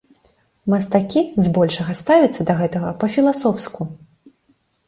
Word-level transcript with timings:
Мастакі, 0.73 1.21
збольшага, 1.47 1.91
ставіцца 2.01 2.41
да 2.47 2.57
гэтага 2.63 2.95
па-філасофску. 3.05 3.81